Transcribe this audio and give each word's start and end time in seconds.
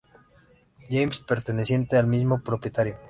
James", 0.89 1.19
perteneciente 1.19 1.95
al 1.95 2.07
mismo 2.07 2.41
propietario. 2.41 2.97